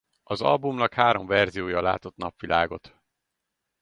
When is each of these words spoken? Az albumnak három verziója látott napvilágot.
Az 0.23 0.41
albumnak 0.41 0.93
három 0.93 1.25
verziója 1.27 1.81
látott 1.81 2.15
napvilágot. 2.15 2.99